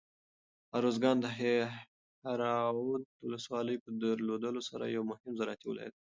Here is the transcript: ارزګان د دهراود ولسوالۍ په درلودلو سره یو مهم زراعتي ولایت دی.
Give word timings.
ارزګان 0.77 1.17
د 1.21 1.27
دهراود 2.25 3.01
ولسوالۍ 3.25 3.77
په 3.83 3.89
درلودلو 4.01 4.61
سره 4.69 4.83
یو 4.95 5.03
مهم 5.11 5.31
زراعتي 5.39 5.65
ولایت 5.67 5.93
دی. 5.95 5.99